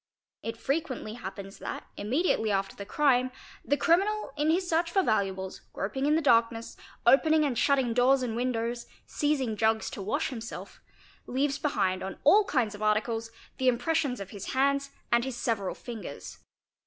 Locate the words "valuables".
5.03-5.61